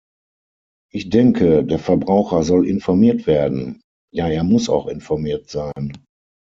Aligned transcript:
Ich 0.91 1.09
denke, 1.11 1.63
der 1.63 1.77
Verbraucher 1.77 2.41
soll 2.41 2.65
informiert 2.67 3.27
werden, 3.27 3.83
ja 4.11 4.27
er 4.29 4.43
muss 4.43 4.67
auch 4.67 4.87
informiert 4.87 5.47
sein. 5.51 5.93